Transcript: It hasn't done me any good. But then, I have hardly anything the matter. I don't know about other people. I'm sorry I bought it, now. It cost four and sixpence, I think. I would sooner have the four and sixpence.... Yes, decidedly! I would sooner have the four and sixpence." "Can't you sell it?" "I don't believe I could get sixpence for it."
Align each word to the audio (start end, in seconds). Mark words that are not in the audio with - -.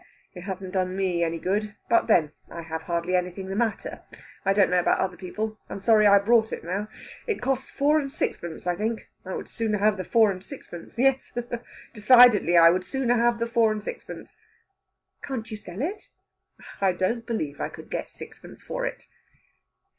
It 0.33 0.45
hasn't 0.45 0.73
done 0.73 0.97
me 0.97 1.23
any 1.23 1.37
good. 1.37 1.75
But 1.87 2.07
then, 2.07 2.31
I 2.49 2.63
have 2.63 2.81
hardly 2.81 3.15
anything 3.15 3.45
the 3.49 3.55
matter. 3.55 4.01
I 4.43 4.51
don't 4.51 4.71
know 4.71 4.79
about 4.79 4.97
other 4.97 5.15
people. 5.15 5.59
I'm 5.69 5.79
sorry 5.79 6.07
I 6.07 6.17
bought 6.17 6.51
it, 6.51 6.63
now. 6.63 6.87
It 7.27 7.39
cost 7.39 7.69
four 7.69 7.99
and 7.99 8.11
sixpence, 8.11 8.65
I 8.65 8.75
think. 8.75 9.11
I 9.25 9.35
would 9.35 9.47
sooner 9.47 9.77
have 9.77 9.97
the 9.97 10.03
four 10.03 10.31
and 10.31 10.43
sixpence.... 10.43 10.97
Yes, 10.97 11.31
decidedly! 11.93 12.57
I 12.57 12.71
would 12.71 12.83
sooner 12.83 13.13
have 13.13 13.37
the 13.37 13.45
four 13.45 13.71
and 13.71 13.83
sixpence." 13.83 14.39
"Can't 15.23 15.51
you 15.51 15.57
sell 15.57 15.83
it?" 15.83 16.09
"I 16.81 16.93
don't 16.93 17.27
believe 17.27 17.61
I 17.61 17.69
could 17.69 17.91
get 17.91 18.09
sixpence 18.09 18.63
for 18.63 18.87
it." 18.87 19.03